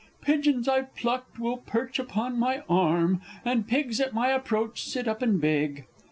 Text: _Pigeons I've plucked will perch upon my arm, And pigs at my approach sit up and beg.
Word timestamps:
_Pigeons 0.21 0.67
I've 0.67 0.95
plucked 0.95 1.37
will 1.37 1.57
perch 1.57 1.99
upon 1.99 2.39
my 2.39 2.63
arm, 2.67 3.21
And 3.45 3.67
pigs 3.67 3.99
at 4.01 4.15
my 4.15 4.29
approach 4.29 4.81
sit 4.81 5.07
up 5.07 5.21
and 5.21 5.39
beg. 5.39 5.85